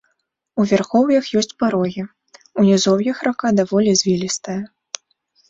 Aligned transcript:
У 0.61 0.63
вярхоўях 0.69 1.29
ёсць 1.41 1.53
парогі, 1.63 2.05
у 2.63 2.67
нізоўях 2.69 3.21
рака 3.29 3.53
даволі 3.61 3.91
звілістая. 4.03 4.59